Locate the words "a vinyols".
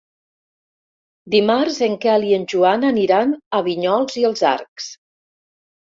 3.59-4.21